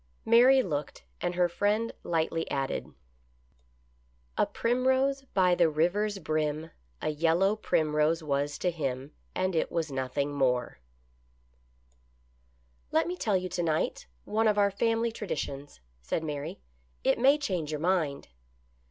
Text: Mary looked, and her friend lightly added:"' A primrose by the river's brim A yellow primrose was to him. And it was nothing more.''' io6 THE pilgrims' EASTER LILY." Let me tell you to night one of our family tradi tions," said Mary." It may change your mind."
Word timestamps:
Mary 0.25 0.63
looked, 0.63 1.03
and 1.21 1.35
her 1.35 1.47
friend 1.47 1.93
lightly 2.03 2.49
added:"' 2.49 2.91
A 4.39 4.47
primrose 4.47 5.21
by 5.35 5.53
the 5.53 5.69
river's 5.69 6.17
brim 6.17 6.71
A 7.03 7.09
yellow 7.09 7.55
primrose 7.55 8.23
was 8.23 8.57
to 8.57 8.71
him. 8.71 9.11
And 9.35 9.55
it 9.55 9.71
was 9.71 9.91
nothing 9.91 10.33
more.''' 10.33 10.79
io6 12.91 12.91
THE 12.91 12.91
pilgrims' 12.91 12.91
EASTER 12.91 12.91
LILY." 12.91 12.91
Let 12.97 13.07
me 13.09 13.15
tell 13.15 13.37
you 13.37 13.49
to 13.49 13.61
night 13.63 14.07
one 14.25 14.47
of 14.47 14.57
our 14.57 14.71
family 14.71 15.11
tradi 15.11 15.37
tions," 15.37 15.79
said 16.01 16.23
Mary." 16.23 16.59
It 17.03 17.19
may 17.19 17.37
change 17.37 17.69
your 17.69 17.79
mind." 17.79 18.29